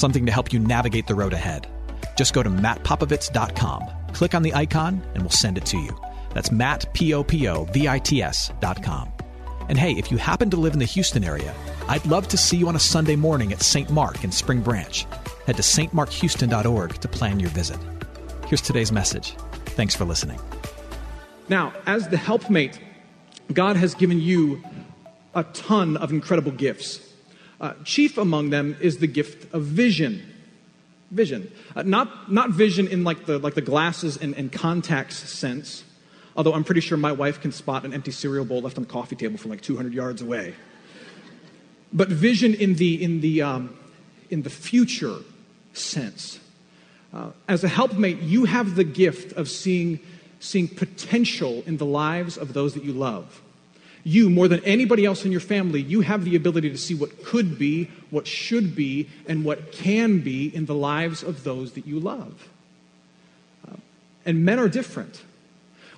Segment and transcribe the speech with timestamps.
[0.00, 1.68] something to help you navigate the road ahead.
[2.16, 5.96] Just go to mattpopovits.com, click on the icon, and we'll send it to you.
[6.34, 9.12] That's Matt, P-O-P-O-V-I-T-S dot com.
[9.68, 11.54] And hey, if you happen to live in the Houston area,
[11.88, 13.88] I'd love to see you on a Sunday morning at St.
[13.90, 15.06] Mark in Spring Branch.
[15.46, 17.78] Head to stmarkhouston.org to plan your visit.
[18.46, 19.36] Here's today's message.
[19.66, 20.40] Thanks for listening.
[21.48, 22.80] Now, as the helpmate,
[23.52, 24.62] God has given you
[25.34, 27.00] a ton of incredible gifts.
[27.60, 30.22] Uh, chief among them is the gift of vision.
[31.10, 31.52] Vision.
[31.76, 35.84] Uh, not, not vision in like the, like the glasses and, and contacts sense,
[36.36, 38.90] although I'm pretty sure my wife can spot an empty cereal bowl left on the
[38.90, 40.54] coffee table from like 200 yards away.
[41.92, 43.76] But vision in the, in the, um,
[44.30, 45.16] in the future
[45.74, 46.38] sense.
[47.12, 49.98] Uh, as a helpmate, you have the gift of seeing,
[50.38, 53.42] seeing potential in the lives of those that you love.
[54.02, 57.24] You, more than anybody else in your family, you have the ability to see what
[57.24, 61.86] could be, what should be, and what can be in the lives of those that
[61.86, 62.48] you love.
[63.68, 63.76] Uh,
[64.24, 65.22] and men are different.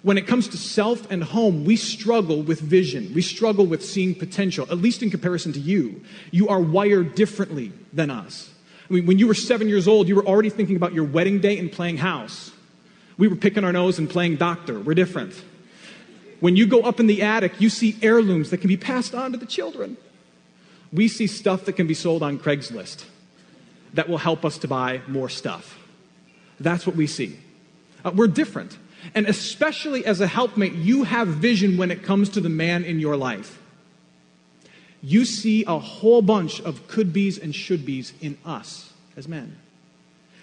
[0.03, 3.13] When it comes to self and home, we struggle with vision.
[3.15, 6.03] We struggle with seeing potential, at least in comparison to you.
[6.33, 8.51] You are wired differently than us.
[8.91, 11.39] I mean, when you were seven years old, you were already thinking about your wedding
[11.39, 12.51] day and playing house.
[13.17, 14.81] We were picking our nose and playing doctor.
[14.81, 15.41] We're different.
[16.43, 19.31] When you go up in the attic, you see heirlooms that can be passed on
[19.31, 19.97] to the children.
[20.93, 23.05] We see stuff that can be sold on Craigslist
[23.95, 25.79] that will help us to buy more stuff.
[26.59, 27.39] That's what we see.
[28.05, 28.77] Uh, we're different.
[29.15, 32.99] And especially as a helpmate, you have vision when it comes to the man in
[32.99, 33.63] your life.
[35.01, 39.62] You see a whole bunch of could be's and should be's in us as men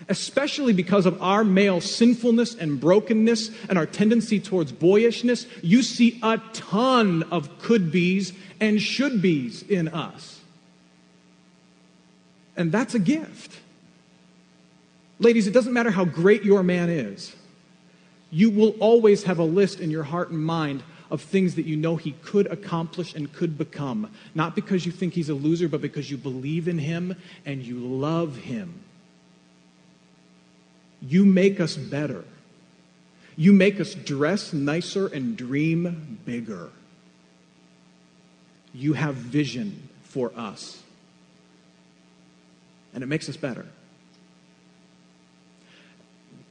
[0.08, 6.20] especially because of our male sinfulness and brokenness and our tendency towards boyishness, you see
[6.24, 10.40] a ton of could be's and should be's in us.
[12.56, 13.60] And that's a gift.
[15.20, 17.36] Ladies, it doesn't matter how great your man is,
[18.32, 21.76] you will always have a list in your heart and mind of things that you
[21.76, 24.12] know he could accomplish and could become.
[24.36, 27.80] Not because you think he's a loser, but because you believe in him and you
[27.80, 28.84] love him.
[31.02, 32.24] You make us better.
[33.36, 36.72] You make us dress nicer and dream bigger.
[38.74, 40.82] You have vision for us.
[42.94, 43.66] And it makes us better.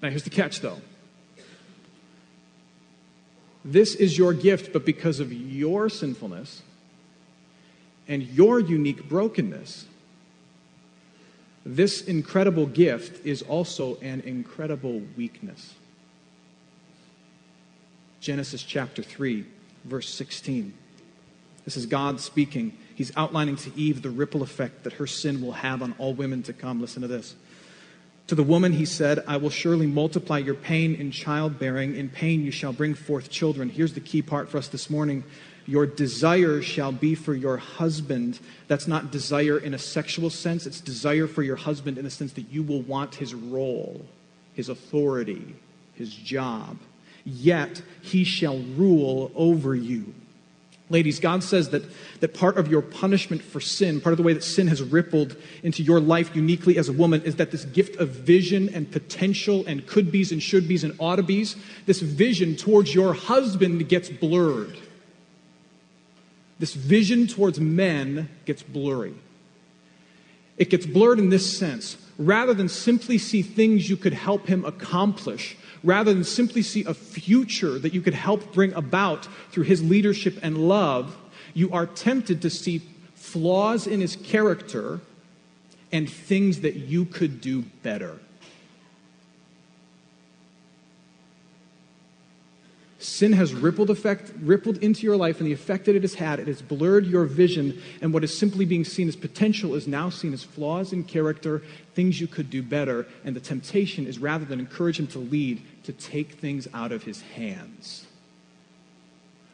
[0.00, 0.78] Now, here's the catch, though.
[3.64, 6.62] This is your gift, but because of your sinfulness
[8.06, 9.86] and your unique brokenness,
[11.68, 15.74] this incredible gift is also an incredible weakness.
[18.22, 19.44] Genesis chapter 3,
[19.84, 20.72] verse 16.
[21.66, 22.74] This is God speaking.
[22.94, 26.42] He's outlining to Eve the ripple effect that her sin will have on all women
[26.44, 26.80] to come.
[26.80, 27.34] Listen to this.
[28.28, 31.96] To the woman, he said, I will surely multiply your pain in childbearing.
[31.96, 33.70] In pain, you shall bring forth children.
[33.70, 35.24] Here's the key part for us this morning
[35.66, 38.38] your desire shall be for your husband.
[38.68, 42.32] That's not desire in a sexual sense, it's desire for your husband in the sense
[42.34, 44.04] that you will want his role,
[44.54, 45.56] his authority,
[45.94, 46.78] his job.
[47.24, 50.14] Yet he shall rule over you.
[50.90, 51.82] Ladies, God says that,
[52.20, 55.36] that part of your punishment for sin, part of the way that sin has rippled
[55.62, 59.64] into your life uniquely as a woman, is that this gift of vision and potential
[59.66, 61.56] and could be's and should be's and ought to be's,
[61.86, 64.78] this vision towards your husband gets blurred
[66.58, 69.14] this vision towards men gets blurry.
[70.56, 71.96] It gets blurred in this sense.
[72.18, 75.56] Rather than simply see things you could help him accomplish,
[75.88, 80.38] rather than simply see a future that you could help bring about through his leadership
[80.42, 81.16] and love,
[81.54, 82.82] you are tempted to see
[83.14, 85.00] flaws in his character
[85.90, 88.18] and things that you could do better.
[93.00, 96.40] Sin has rippled effect, rippled into your life, and the effect that it has had,
[96.40, 100.10] it has blurred your vision, and what is simply being seen as potential is now
[100.10, 101.62] seen as flaws in character,
[101.94, 105.62] things you could do better, and the temptation is rather than encourage him to lead,
[105.84, 108.04] to take things out of his hands,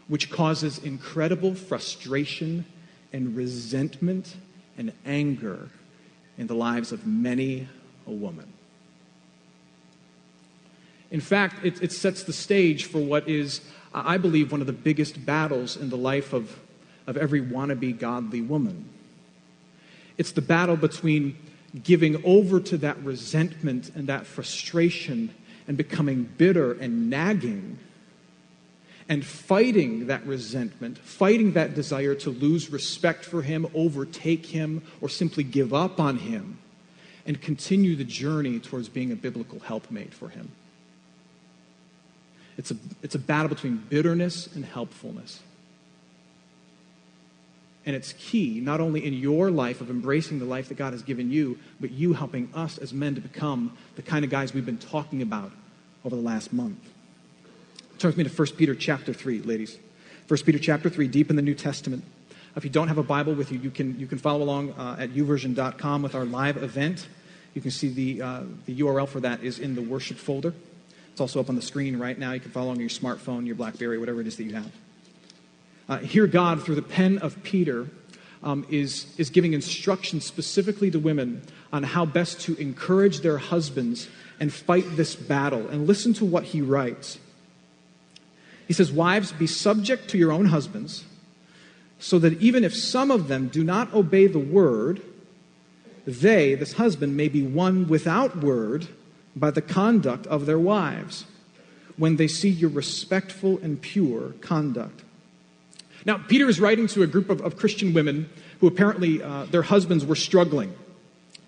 [0.08, 2.64] which causes incredible frustration
[3.12, 4.36] and resentment
[4.78, 5.68] and anger
[6.38, 7.68] in the lives of many
[8.06, 8.53] a woman.
[11.10, 13.60] In fact, it, it, sets the stage for what is,
[13.92, 16.58] I believe, one of the biggest battles in the life of,
[17.06, 18.88] of every wannabe godly woman.
[20.18, 21.36] It's the battle between
[21.82, 25.34] giving over to that resentment and that frustration
[25.66, 27.78] and becoming bitter and nagging
[29.08, 35.08] and fighting that resentment, fighting that desire to lose respect for him, overtake him, or
[35.08, 36.58] simply give up on him,
[37.26, 40.52] and continue the journey towards being a biblical helpmate for him.
[42.56, 45.40] It's a, it's a battle between bitterness and helpfulness.
[47.86, 51.02] And it's key, not only in your life of embracing the life that God has
[51.02, 54.64] given you, but you helping us as men to become the kind of guys we've
[54.64, 55.52] been talking about
[56.04, 56.78] over the last month.
[57.98, 59.78] Turn with me to 1 Peter chapter 3, ladies.
[60.28, 62.04] 1 Peter chapter 3, deep in the New Testament.
[62.56, 64.96] If you don't have a Bible with you, you can, you can follow along uh,
[64.98, 67.08] at youversion.com with our live event.
[67.52, 70.54] You can see the, uh, the URL for that is in the worship folder.
[71.14, 72.32] It's also up on the screen right now.
[72.32, 74.72] You can follow on your smartphone, your Blackberry, whatever it is that you have.
[75.88, 77.86] Uh, here, God, through the pen of Peter,
[78.42, 84.08] um, is, is giving instructions specifically to women on how best to encourage their husbands
[84.40, 85.68] and fight this battle.
[85.68, 87.20] And listen to what he writes.
[88.66, 91.04] He says, Wives, be subject to your own husbands,
[92.00, 95.00] so that even if some of them do not obey the word,
[96.08, 98.88] they, this husband, may be won without word
[99.36, 101.24] by the conduct of their wives
[101.96, 105.02] when they see your respectful and pure conduct.
[106.04, 108.28] Now, Peter is writing to a group of, of Christian women
[108.60, 110.74] who apparently uh, their husbands were struggling.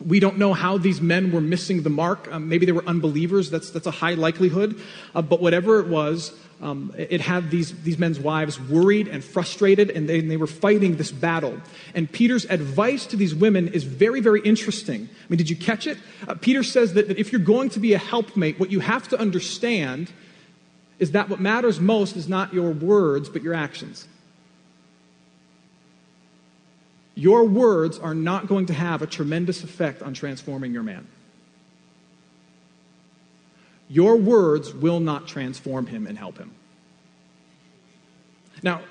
[0.05, 2.31] We don't know how these men were missing the mark.
[2.31, 3.51] Um, maybe they were unbelievers.
[3.51, 4.81] That's, that's a high likelihood.
[5.15, 9.91] Uh, but whatever it was, um, it had these, these men's wives worried and frustrated,
[9.91, 11.61] and they, and they, were fighting this battle.
[11.95, 15.09] And Peter's advice to these women is very, very interesting.
[15.13, 15.99] I mean, did you catch it?
[16.27, 19.09] Uh, Peter says that, that if you're going to be a helpmate, what you have
[19.09, 20.11] to understand
[20.99, 24.09] is that what matters most is not your words, but your actions.
[27.17, 31.09] Your words are not going to have a tremendous effect on transforming your man.
[33.89, 36.53] Your words will not transform him and help him.
[38.63, 38.83] Now,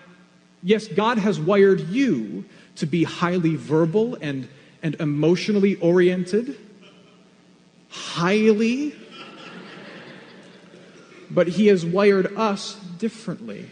[0.64, 2.46] yes, God has wired you
[2.78, 4.48] to be highly verbal and,
[4.82, 6.58] and emotionally oriented,
[7.90, 8.96] highly,
[11.30, 13.70] but He has wired us differently.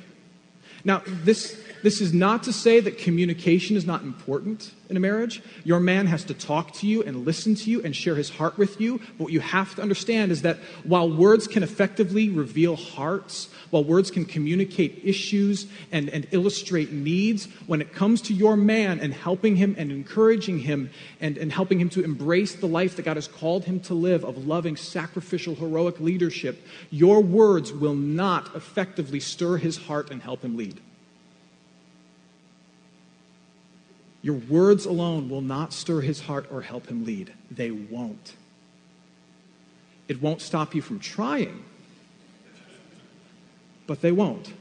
[0.86, 5.44] Now, this this is not to say that communication is not important in a marriage.
[5.66, 8.58] Your man has to talk to you and listen to you and share his heart
[8.58, 9.00] with you.
[9.18, 13.84] But what you have to understand is that while words can effectively reveal hearts, while
[13.84, 19.14] words can communicate issues and, and illustrate needs, when it comes to your man and
[19.14, 20.90] helping him and encouraging him
[21.20, 24.24] and, and helping him to embrace the life that God has called him to live
[24.24, 30.44] of loving, sacrificial, heroic leadership, your words will not effectively stir his heart and help
[30.44, 30.73] him lead.
[34.24, 37.34] Your words alone will not stir his heart or help him lead.
[37.52, 38.34] They won't.
[40.08, 41.64] It won't stop you from trying,
[43.86, 44.54] but they won't.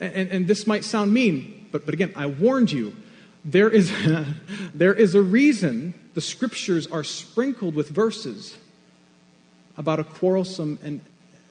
[0.00, 2.96] And, and, and this might sound mean, but, but again, I warned you.
[3.44, 3.92] There is,
[4.74, 8.56] there is a reason the scriptures are sprinkled with verses
[9.76, 11.00] about a quarrelsome and,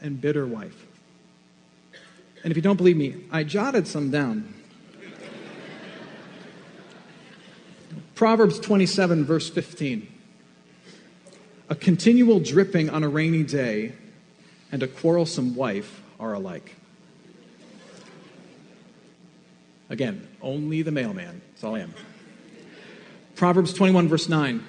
[0.01, 0.85] and bitter wife.
[2.43, 4.53] And if you don't believe me, I jotted some down.
[8.17, 10.07] Proverbs 27, verse 15.
[11.69, 13.91] A continual dripping on a rainy day
[14.71, 16.75] and a quarrelsome wife are alike.
[19.91, 21.43] Again, only the mailman.
[21.51, 21.93] That's all I am.
[23.35, 24.65] Proverbs 21, verse 9.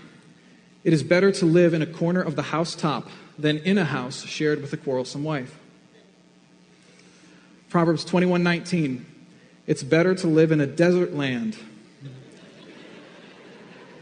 [0.84, 4.26] It is better to live in a corner of the housetop than in a house
[4.26, 5.58] shared with a quarrelsome wife.
[7.70, 9.06] Proverbs 21, 19.
[9.66, 11.56] It's better to live in a desert land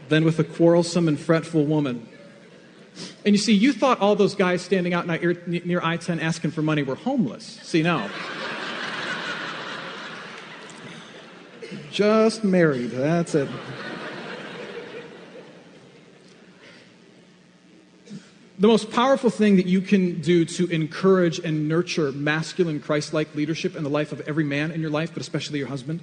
[0.09, 2.07] than with a quarrelsome and fretful woman.
[3.25, 6.61] And you see, you thought all those guys standing out near I 10 asking for
[6.61, 7.43] money were homeless.
[7.63, 8.09] See, no.
[11.91, 12.91] Just married.
[12.91, 13.49] That's it.
[18.59, 23.35] The most powerful thing that you can do to encourage and nurture masculine Christ like
[23.35, 26.01] leadership in the life of every man in your life, but especially your husband,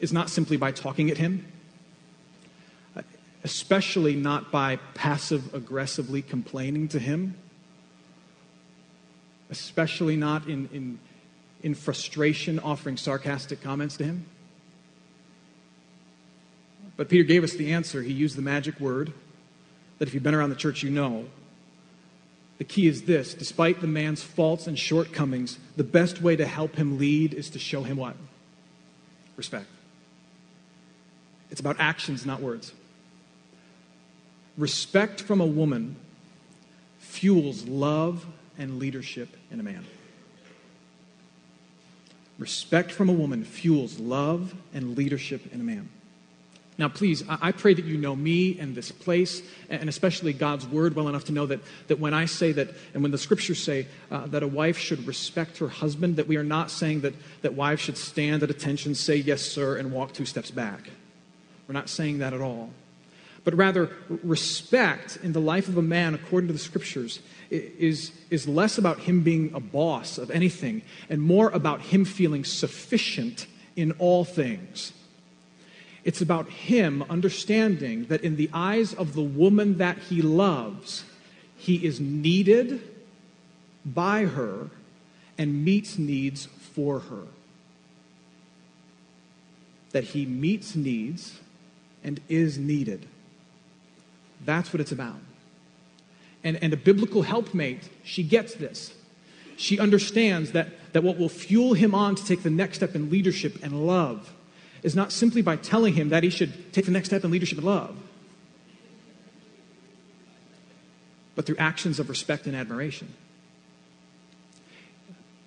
[0.00, 1.44] is not simply by talking at him,
[3.48, 7.34] especially not by passive aggressively complaining to him,
[9.48, 10.98] especially not in, in,
[11.62, 14.26] in frustration offering sarcastic comments to him.
[16.98, 18.02] But Peter gave us the answer.
[18.02, 19.14] He used the magic word
[19.98, 21.24] that if you've been around the church, you know.
[22.58, 26.76] The key is this despite the man's faults and shortcomings, the best way to help
[26.76, 28.14] him lead is to show him what?
[29.36, 29.68] Respect.
[31.50, 32.74] It's about actions, not words.
[34.58, 35.96] Respect from a woman
[36.98, 38.26] fuels love
[38.58, 39.86] and leadership in a man.
[42.38, 45.88] Respect from a woman fuels love and leadership in a man.
[46.76, 50.94] Now, please, I pray that you know me and this place, and especially God's word
[50.94, 53.88] well enough to know that, that when I say that, and when the scriptures say
[54.12, 57.54] uh, that a wife should respect her husband, that we are not saying that, that
[57.54, 60.90] wives should stand at attention, say yes, sir, and walk two steps back.
[61.66, 62.70] We're not saying that at all.
[63.48, 68.46] But rather, respect in the life of a man, according to the scriptures, is, is
[68.46, 73.92] less about him being a boss of anything and more about him feeling sufficient in
[73.92, 74.92] all things.
[76.04, 81.06] It's about him understanding that in the eyes of the woman that he loves,
[81.56, 82.82] he is needed
[83.82, 84.68] by her
[85.38, 87.24] and meets needs for her.
[89.92, 91.40] That he meets needs
[92.04, 93.06] and is needed.
[94.44, 95.16] That's what it's about.
[96.44, 98.94] And, and a biblical helpmate, she gets this.
[99.56, 103.10] She understands that, that what will fuel him on to take the next step in
[103.10, 104.32] leadership and love
[104.82, 107.58] is not simply by telling him that he should take the next step in leadership
[107.58, 107.96] and love,
[111.34, 113.12] but through actions of respect and admiration.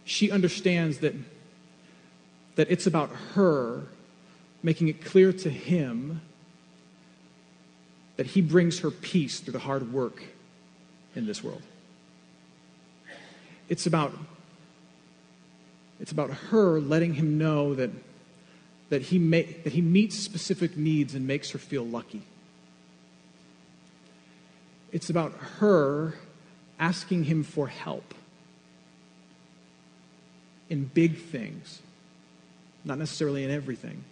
[0.04, 1.16] She understands that,
[2.56, 3.84] that it's about her
[4.62, 6.22] making it clear to him
[8.18, 10.24] that he brings her peace through the hard work
[11.16, 11.62] in this world.
[13.70, 14.14] It's about,
[16.00, 17.92] it's about her letting him know that
[18.92, 19.18] that he,
[19.64, 22.22] that he meets specific needs and makes her feel lucky.
[24.92, 26.16] It's about her
[26.78, 28.14] asking him for help
[30.70, 31.82] in big things,
[32.84, 34.04] not necessarily in everything.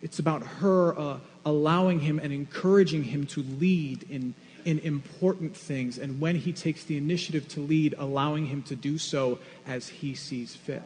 [0.00, 4.34] It's about her uh, allowing him and encouraging him to lead in,
[4.64, 5.98] in important things.
[5.98, 10.14] And when he takes the initiative to lead, allowing him to do so as he
[10.14, 10.82] sees fit.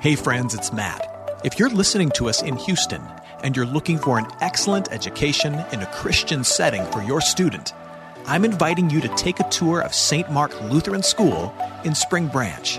[0.00, 1.16] Hey, friends, it's Matt.
[1.44, 3.02] If you're listening to us in Houston
[3.42, 7.72] and you're looking for an excellent education in a Christian setting for your student,
[8.26, 10.30] I'm inviting you to take a tour of St.
[10.30, 11.54] Mark Lutheran School
[11.84, 12.78] in Spring Branch.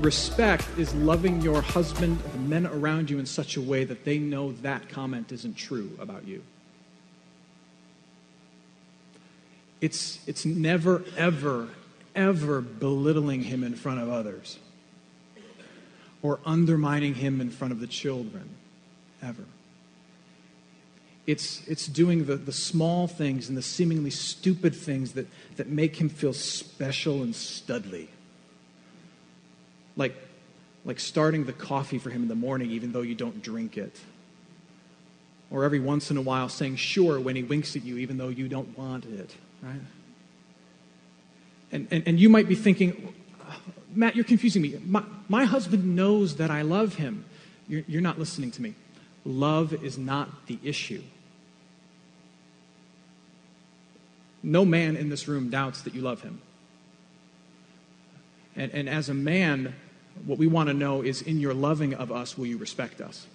[0.00, 4.18] Respect is loving your husband, the men around you, in such a way that they
[4.18, 6.42] know that comment isn't true about you.
[9.80, 11.68] It's, it's never, ever,
[12.14, 14.58] ever belittling him in front of others
[16.22, 18.50] or undermining him in front of the children,
[19.22, 19.44] ever.
[21.26, 25.26] It's, it's doing the, the small things and the seemingly stupid things that,
[25.56, 28.08] that make him feel special and studly.
[29.96, 30.14] Like,
[30.84, 33.98] like starting the coffee for him in the morning, even though you don't drink it.
[35.50, 38.28] Or every once in a while saying sure when he winks at you, even though
[38.28, 39.80] you don't want it, right?
[41.72, 43.14] And, and, and you might be thinking,
[43.94, 44.78] Matt, you're confusing me.
[44.84, 47.24] My, my husband knows that I love him.
[47.68, 48.74] You're, you're not listening to me.
[49.24, 51.02] Love is not the issue.
[54.42, 56.40] No man in this room doubts that you love him.
[58.54, 59.74] And, and as a man,
[60.24, 63.26] what we want to know is in your loving of us, will you respect us?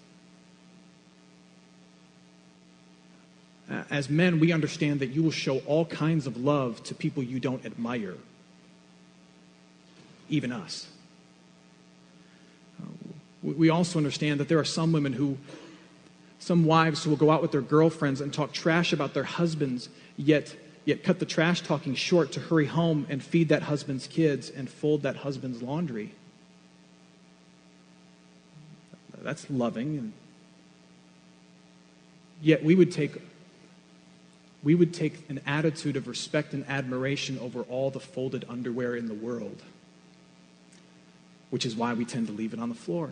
[3.89, 7.39] As men, we understand that you will show all kinds of love to people you
[7.39, 8.15] don't admire
[10.29, 10.87] even us.
[13.43, 15.37] We also understand that there are some women who,
[16.39, 19.89] some wives who will go out with their girlfriends and talk trash about their husbands,
[20.17, 24.49] yet, yet cut the trash talking short to hurry home and feed that husband's kids
[24.49, 26.13] and fold that husband's laundry.
[29.21, 29.97] That's loving.
[29.97, 30.13] And
[32.41, 33.21] yet we would take
[34.63, 39.07] we would take an attitude of respect and admiration over all the folded underwear in
[39.07, 39.63] the world,
[41.49, 43.11] which is why we tend to leave it on the floor.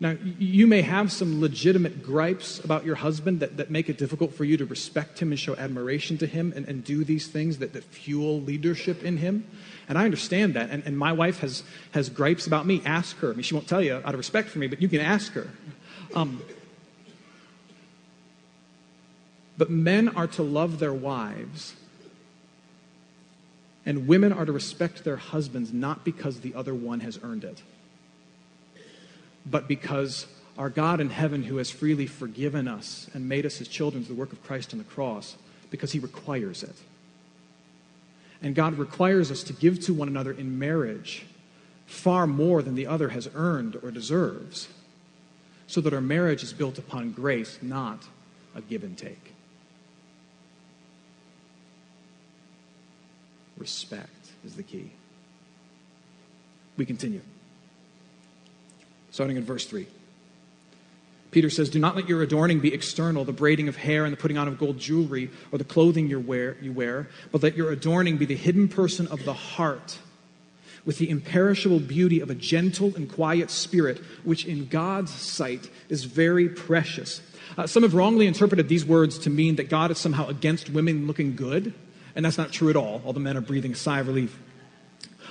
[0.00, 4.34] Now, you may have some legitimate gripes about your husband that, that make it difficult
[4.34, 7.58] for you to respect him and show admiration to him and, and do these things
[7.58, 9.46] that, that fuel leadership in him.
[9.88, 10.70] And I understand that.
[10.70, 12.82] And, and my wife has, has gripes about me.
[12.84, 13.30] Ask her.
[13.30, 15.32] I mean, she won't tell you out of respect for me, but you can ask
[15.32, 15.48] her.
[16.14, 16.42] Um,
[19.56, 21.76] but men are to love their wives,
[23.86, 27.62] and women are to respect their husbands not because the other one has earned it
[29.46, 33.68] but because our God in heaven, who has freely forgiven us and made us his
[33.68, 35.36] children through the work of Christ on the cross,
[35.70, 36.76] because he requires it.
[38.40, 41.26] And God requires us to give to one another in marriage
[41.86, 44.68] far more than the other has earned or deserves,
[45.66, 48.04] so that our marriage is built upon grace, not
[48.54, 49.32] a give and take.
[53.56, 54.10] Respect
[54.44, 54.90] is the key.
[56.76, 57.20] We continue
[59.14, 59.86] starting in verse 3.
[61.30, 64.16] Peter says, Do not let your adorning be external, the braiding of hair and the
[64.16, 67.70] putting on of gold jewelry or the clothing you wear, you wear, but let your
[67.70, 70.00] adorning be the hidden person of the heart,
[70.84, 76.02] with the imperishable beauty of a gentle and quiet spirit, which in God's sight is
[76.02, 77.22] very precious.
[77.56, 81.06] Uh, some have wrongly interpreted these words to mean that God is somehow against women
[81.06, 81.72] looking good,
[82.16, 83.00] and that's not true at all.
[83.04, 84.36] All the men are breathing a sigh of relief.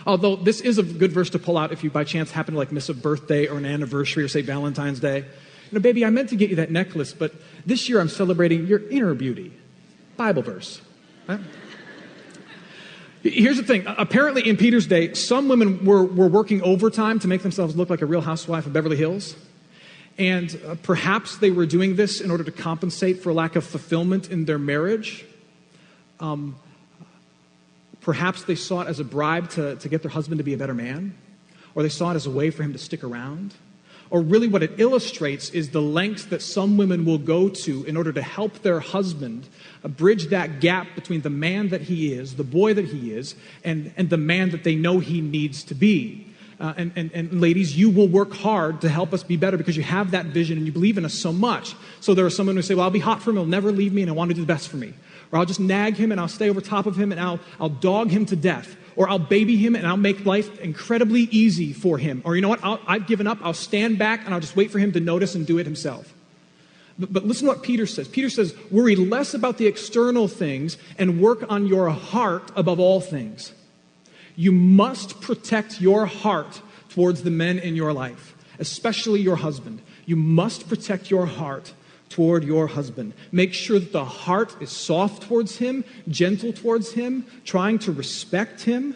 [0.05, 2.57] Although this is a good verse to pull out if you by chance happen to
[2.57, 5.19] like miss a birthday or an anniversary or say Valentine's Day.
[5.19, 5.25] You
[5.71, 7.33] know, baby, I meant to get you that necklace, but
[7.65, 9.53] this year I'm celebrating your inner beauty.
[10.17, 10.81] Bible verse.
[11.27, 11.39] Right?
[13.23, 13.85] Here's the thing.
[13.87, 18.01] Apparently, in Peter's day, some women were, were working overtime to make themselves look like
[18.01, 19.37] a real housewife of Beverly Hills.
[20.17, 24.29] And uh, perhaps they were doing this in order to compensate for lack of fulfillment
[24.29, 25.25] in their marriage.
[26.19, 26.57] Um,
[28.03, 30.57] Perhaps they saw it as a bribe to, to get their husband to be a
[30.57, 31.15] better man,
[31.73, 33.55] or they saw it as a way for him to stick around.
[34.09, 37.97] Or really, what it illustrates is the lengths that some women will go to in
[37.97, 39.47] order to help their husband
[39.83, 43.35] uh, bridge that gap between the man that he is, the boy that he is,
[43.63, 46.27] and, and the man that they know he needs to be.
[46.59, 49.75] Uh, and, and, and ladies, you will work hard to help us be better because
[49.75, 51.73] you have that vision and you believe in us so much.
[51.99, 53.71] So there are some women who say, Well, I'll be hot for him, he'll never
[53.71, 54.93] leave me, and I want to do the best for me.
[55.33, 57.67] Or I'll just nag him and I'll stay over top of him and I'll, I'll
[57.67, 58.77] dog him to death.
[58.95, 62.21] Or I'll baby him and I'll make life incredibly easy for him.
[62.23, 62.63] Or you know what?
[62.63, 63.39] i have given up.
[63.41, 66.13] I'll stand back and I'll just wait for him to notice and do it himself.
[66.99, 68.07] But, but listen to what Peter says.
[68.07, 73.01] Peter says, worry less about the external things and work on your heart above all
[73.01, 73.53] things.
[74.35, 79.81] You must protect your heart towards the men in your life, especially your husband.
[80.05, 81.73] You must protect your heart
[82.13, 83.13] toward your husband.
[83.31, 88.61] Make sure that the heart is soft towards him, gentle towards him, trying to respect
[88.61, 88.95] him,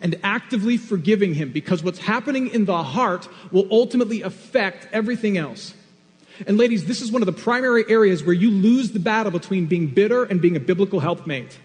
[0.00, 5.74] and actively forgiving him because what's happening in the heart will ultimately affect everything else.
[6.46, 9.66] And ladies, this is one of the primary areas where you lose the battle between
[9.66, 11.58] being bitter and being a biblical helpmate.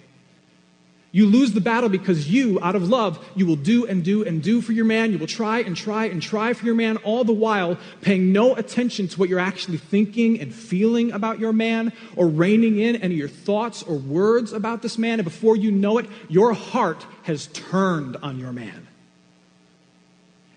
[1.14, 4.42] You lose the battle because you, out of love, you will do and do and
[4.42, 5.12] do for your man.
[5.12, 8.56] You will try and try and try for your man, all the while paying no
[8.56, 13.16] attention to what you're actually thinking and feeling about your man or reining in any
[13.16, 15.20] of your thoughts or words about this man.
[15.20, 18.88] And before you know it, your heart has turned on your man.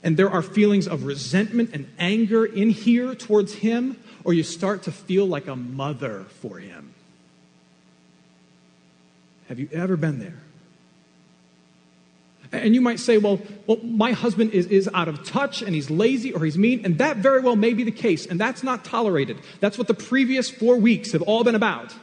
[0.05, 4.85] And there are feelings of resentment and anger in here towards him, or you start
[4.85, 6.94] to feel like a mother for him.
[9.49, 10.35] Have you ever been there?
[12.53, 15.91] And you might say, well, well, my husband is, is out of touch and he's
[15.91, 18.85] lazy or he's mean, and that very well may be the case, and that's not
[18.85, 19.39] tolerated.
[19.61, 21.95] That's what the previous four weeks have all been about.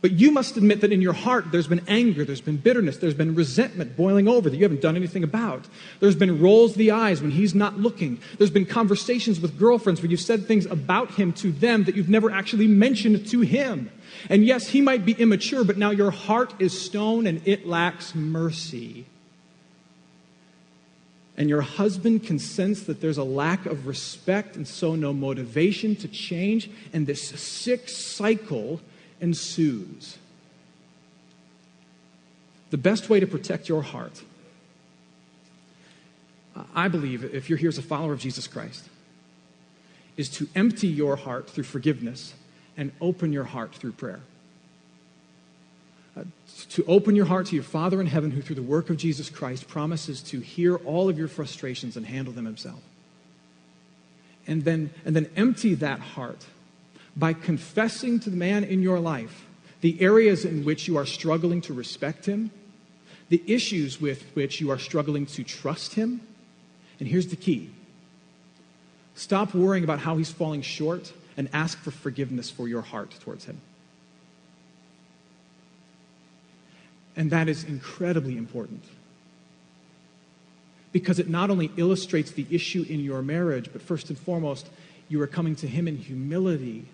[0.00, 3.14] But you must admit that in your heart there's been anger, there's been bitterness, there's
[3.14, 5.66] been resentment boiling over that you haven't done anything about.
[5.98, 8.20] There's been rolls the eyes when he's not looking.
[8.38, 12.08] There's been conversations with girlfriends where you've said things about him to them that you've
[12.08, 13.90] never actually mentioned to him.
[14.30, 18.14] And yes, he might be immature, but now your heart is stone and it lacks
[18.14, 19.06] mercy.
[21.36, 25.96] And your husband can sense that there's a lack of respect and so no motivation
[25.96, 28.80] to change, and this sick cycle
[29.20, 30.18] ensues.
[32.70, 34.22] The best way to protect your heart,
[36.74, 38.88] I believe, if you're here as a follower of Jesus Christ,
[40.16, 42.34] is to empty your heart through forgiveness
[42.76, 44.20] and open your heart through prayer.
[46.16, 46.24] Uh,
[46.70, 49.30] to open your heart to your Father in heaven, who through the work of Jesus
[49.30, 52.80] Christ promises to hear all of your frustrations and handle them himself.
[54.46, 56.46] And then, and then empty that heart
[57.18, 59.44] by confessing to the man in your life
[59.80, 62.50] the areas in which you are struggling to respect him,
[63.28, 66.20] the issues with which you are struggling to trust him.
[66.98, 67.70] And here's the key
[69.14, 73.44] stop worrying about how he's falling short and ask for forgiveness for your heart towards
[73.44, 73.60] him.
[77.16, 78.84] And that is incredibly important.
[80.92, 84.68] Because it not only illustrates the issue in your marriage, but first and foremost,
[85.08, 86.86] you are coming to Him in humility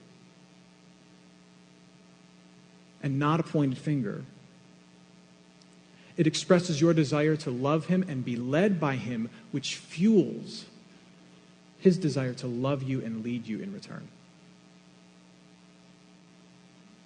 [3.04, 4.24] and not a pointed finger.
[6.16, 10.64] It expresses your desire to love Him and be led by Him, which fuels
[11.78, 14.08] His desire to love you and lead you in return.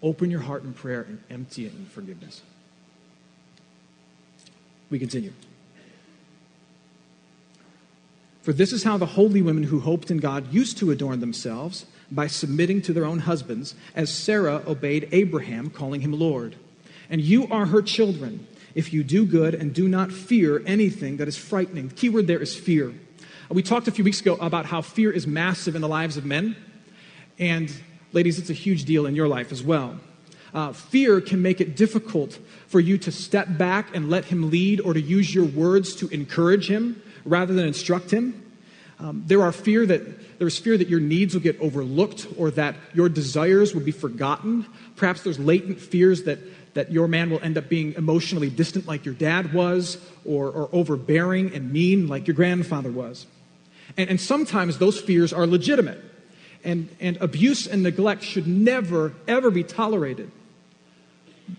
[0.00, 2.42] Open your heart in prayer and empty it in forgiveness.
[4.88, 5.32] We continue.
[8.42, 11.86] For this is how the holy women who hoped in God used to adorn themselves
[12.10, 16.56] by submitting to their own husbands, as Sarah obeyed Abraham, calling him Lord.
[17.10, 21.28] And you are her children if you do good and do not fear anything that
[21.28, 21.88] is frightening.
[21.88, 22.94] The key word there is fear.
[23.50, 26.24] We talked a few weeks ago about how fear is massive in the lives of
[26.24, 26.56] men.
[27.38, 27.72] And
[28.12, 29.98] ladies, it's a huge deal in your life as well.
[30.52, 34.80] Uh, fear can make it difficult for you to step back and let him lead
[34.80, 38.47] or to use your words to encourage him rather than instruct him.
[39.00, 42.74] Um, there are fear that there's fear that your needs will get overlooked or that
[42.94, 44.66] your desires will be forgotten.
[44.96, 46.38] Perhaps there's latent fears that,
[46.74, 50.68] that your man will end up being emotionally distant like your dad was, or, or
[50.72, 53.26] overbearing and mean like your grandfather was.
[53.96, 56.04] And, and sometimes those fears are legitimate.
[56.64, 60.30] And, and abuse and neglect should never, ever be tolerated.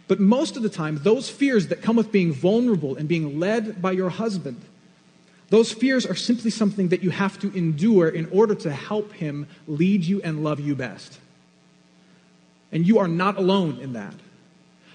[0.08, 3.82] But most of the time, those fears that come with being vulnerable and being led
[3.82, 4.62] by your husband,
[5.50, 9.48] those fears are simply something that you have to endure in order to help him
[9.68, 11.20] lead you and love you best.
[12.72, 14.14] And you are not alone in that.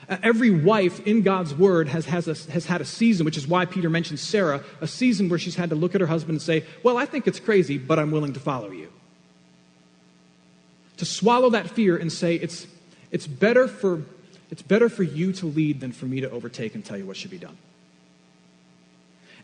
[0.09, 3.49] Uh, every wife in God's word has, has, a, has had a season, which is
[3.49, 6.43] why Peter mentions Sarah, a season where she's had to look at her husband and
[6.43, 8.93] say, Well, I think it's crazy, but I'm willing to follow you.
[10.99, 12.67] To swallow that fear and say, It's,
[13.11, 14.03] it's better for
[14.51, 17.17] it's better for you to lead than for me to overtake and tell you what
[17.17, 17.57] should be done.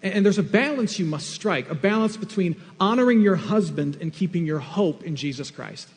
[0.03, 4.47] And, there's a balance you must strike a balance between honoring your husband and keeping
[4.47, 5.89] your hope in Jesus Christ.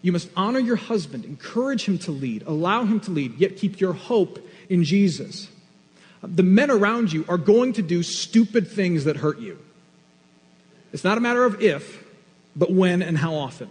[0.00, 3.80] You must honor your husband, encourage him to lead, allow him to lead, yet keep
[3.80, 5.48] your hope in Jesus.
[6.22, 9.58] The men around you are going to do stupid things that hurt you.
[10.92, 12.04] It's not a matter of if,
[12.54, 13.68] but when and how often.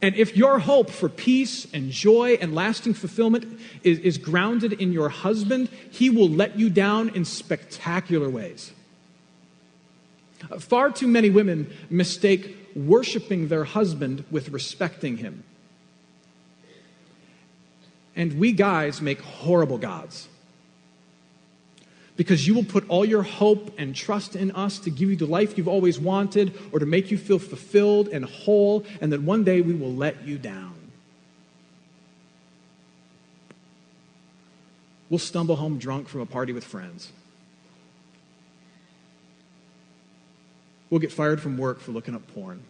[0.00, 4.92] And if your hope for peace and joy and lasting fulfillment is, is, grounded in
[4.92, 8.72] your husband, he will let you down in spectacular ways.
[10.60, 15.42] Far too many women mistake worshiping their husband with respecting him.
[18.14, 20.28] And we guys make horrible gods
[22.18, 25.24] because you will put all your hope and trust in us to give you the
[25.24, 29.44] life you've always wanted or to make you feel fulfilled and whole, and that one
[29.44, 30.74] day we will let you down.
[35.08, 37.12] We'll stumble home drunk from a party with friends.
[40.90, 42.64] We'll get fired from work for looking up porn.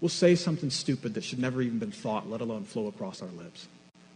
[0.00, 3.28] We'll say something stupid that should never even been thought, let alone flow across our
[3.30, 3.66] lips.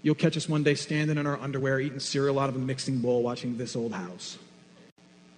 [0.07, 3.01] You'll catch us one day standing in our underwear, eating cereal out of a mixing
[3.01, 4.39] bowl, watching this old house.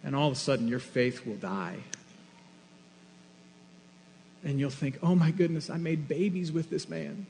[0.04, 1.76] And all of a sudden, your faith will die.
[4.44, 7.24] And you'll think, oh my goodness, I made babies with this man.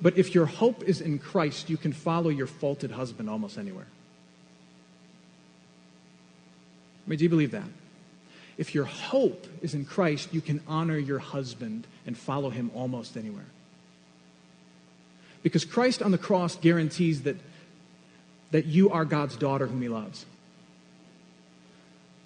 [0.00, 3.88] But if your hope is in Christ, you can follow your faulted husband almost anywhere.
[7.06, 7.68] I mean, do you believe that?
[8.60, 13.16] If your hope is in Christ, you can honor your husband and follow him almost
[13.16, 13.46] anywhere.
[15.42, 17.36] Because Christ on the cross guarantees that,
[18.50, 20.26] that you are God's daughter whom he loves.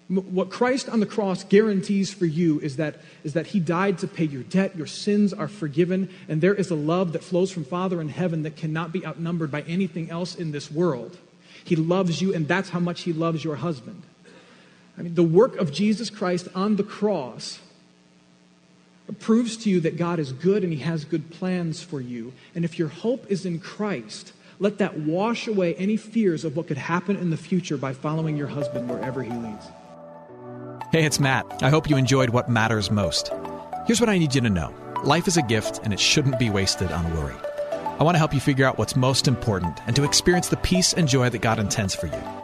[0.08, 4.08] What Christ on the cross guarantees for you is that, is that he died to
[4.08, 7.64] pay your debt, your sins are forgiven, and there is a love that flows from
[7.64, 11.16] Father in heaven that cannot be outnumbered by anything else in this world.
[11.62, 14.02] He loves you, and that's how much he loves your husband.
[14.96, 17.60] I mean, the work of Jesus Christ on the cross
[19.18, 22.32] proves to you that God is good and He has good plans for you.
[22.54, 26.68] And if your hope is in Christ, let that wash away any fears of what
[26.68, 29.66] could happen in the future by following your husband wherever he leads.
[30.92, 31.44] Hey, it's Matt.
[31.62, 33.32] I hope you enjoyed what matters most.
[33.86, 36.50] Here's what I need you to know life is a gift, and it shouldn't be
[36.50, 37.34] wasted on worry.
[37.98, 40.92] I want to help you figure out what's most important and to experience the peace
[40.94, 42.43] and joy that God intends for you.